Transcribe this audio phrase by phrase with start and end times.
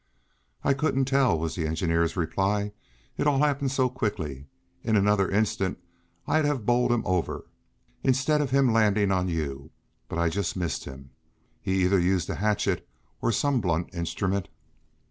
[0.63, 2.71] "I couldn't tell," was the engineer's reply,
[3.17, 4.47] "it all happened so quickly.
[4.83, 5.77] In another instant
[6.25, 7.45] I'd have bowled him over,
[8.03, 9.69] instead of him landing on you,
[10.09, 11.11] but I just missed him.
[11.61, 12.89] He either used the hatchet,
[13.21, 14.47] or some blunt instrument."